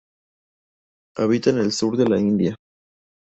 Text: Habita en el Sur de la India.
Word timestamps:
Habita 1.15 1.51
en 1.51 1.59
el 1.59 1.71
Sur 1.71 1.95
de 1.95 2.07
la 2.09 2.19
India. 2.19 2.55